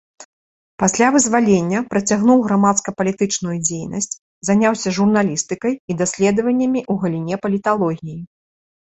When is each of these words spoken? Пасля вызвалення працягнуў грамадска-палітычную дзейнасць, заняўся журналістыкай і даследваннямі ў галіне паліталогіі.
Пасля 0.83 1.07
вызвалення 1.15 1.79
працягнуў 1.91 2.39
грамадска-палітычную 2.47 3.57
дзейнасць, 3.67 4.15
заняўся 4.49 4.89
журналістыкай 4.99 5.73
і 5.89 5.97
даследваннямі 6.01 6.81
ў 6.91 7.03
галіне 7.05 7.35
паліталогіі. 7.45 8.17